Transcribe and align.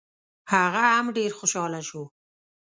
هغه 0.51 0.81
هم 0.91 1.05
ډېر 1.17 1.31
خوشحاله 1.39 1.81
شو. 1.89 2.03